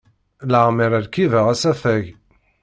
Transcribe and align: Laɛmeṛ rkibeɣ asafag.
Laɛmeṛ 0.51 0.91
rkibeɣ 1.05 1.45
asafag. 1.53 2.05